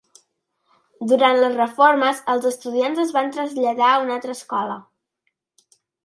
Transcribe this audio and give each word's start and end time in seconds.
Durant 1.09 1.35
les 1.41 1.57
reformes 1.57 2.23
els 2.33 2.47
estudiants 2.51 3.01
es 3.03 3.13
van 3.17 3.29
traslladar 3.35 3.89
a 3.89 3.99
una 4.05 4.15
altra 4.17 4.33
escola. 4.39 4.79